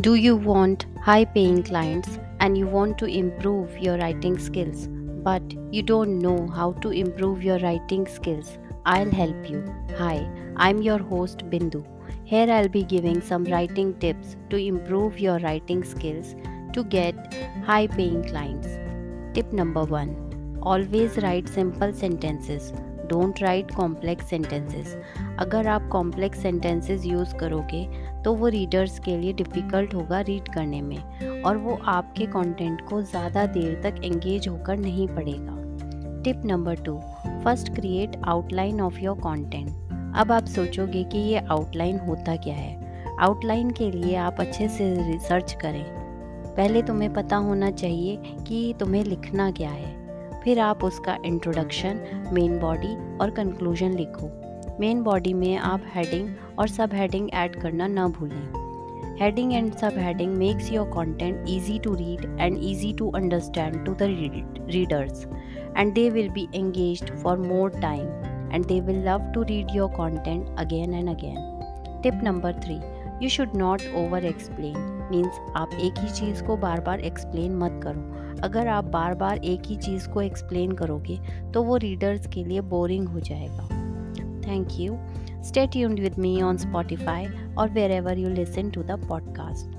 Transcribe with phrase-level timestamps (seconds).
[0.00, 4.88] Do you want high paying clients and you want to improve your writing skills,
[5.22, 8.58] but you don't know how to improve your writing skills?
[8.84, 9.64] I'll help you.
[9.98, 11.84] Hi, I'm your host Bindu.
[12.24, 16.34] Here I'll be giving some writing tips to improve your writing skills
[16.72, 17.34] to get
[17.64, 18.68] high paying clients.
[19.34, 22.72] Tip number 1 Always write simple sentences.
[23.12, 24.96] Don't write complex sentences
[25.38, 27.82] अगर आप complex sentences use करोगे
[28.25, 33.01] तो वो readers के लिए difficult होगा read करने में और वो आपके कंटेंट को
[33.01, 35.55] ज़्यादा देर तक एंगेज होकर नहीं पड़ेगा
[36.23, 36.99] tip number two
[37.43, 43.15] first create outline of your content अब आप सोचोगे कि ये आउटलाइन होता क्या है?
[43.19, 45.83] आउटलाइन के लिए आप अच्छे से रिसर्च करें।
[46.55, 48.15] पहले तुम्हें पता होना चाहिए
[48.47, 51.99] कि तुम्हें लिखना क्या है। फिर आप उसका इंट्रोडक्शन
[52.33, 54.27] मेन बॉडी और कंक्लूजन लिखो।
[54.79, 56.27] मेन बॉडी में आप हेडिंग
[56.59, 61.77] और सब हेडिंग ऐड करना ना भूलें। Heading and sub heading makes your content easy
[61.79, 64.07] to read and easy to understand to the
[64.69, 65.25] readers
[65.77, 69.89] and they will be engaged for more time and they will love to read your
[69.91, 72.79] content again and again tip number three
[73.23, 74.77] you should not over explain
[75.11, 79.37] means आप एक ही चीज़ को बार बार explain मत करो। अगर आप बार बार
[79.37, 81.17] एक ही चीज़ को explain करोगे
[81.53, 83.76] तो वो रीडर्स के लिए बोरिंग हो जाएगा।
[84.47, 84.97] Thank you.
[85.41, 87.21] Stay tuned with me on Spotify
[87.57, 89.73] or wherever you listen to the podcast.